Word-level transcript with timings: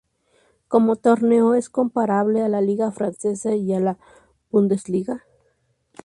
Como 0.67 0.95
torneo, 0.95 1.53
es 1.53 1.69
comparable 1.69 2.41
a 2.41 2.49
la 2.49 2.59
liga 2.59 2.89
francesa 2.91 3.53
y 3.53 3.71
a 3.75 3.79
la 3.79 3.99
Bundesliga. 4.49 5.23